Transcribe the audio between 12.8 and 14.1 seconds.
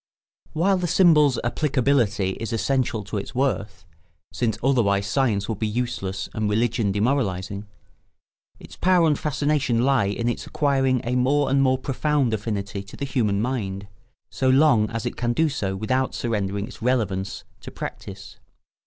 to the human mind,